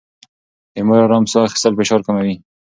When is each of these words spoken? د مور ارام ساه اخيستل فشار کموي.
د 0.73 0.75
مور 0.87 1.01
ارام 1.05 1.25
ساه 1.31 1.45
اخيستل 1.47 1.73
فشار 1.79 2.01
کموي. 2.07 2.35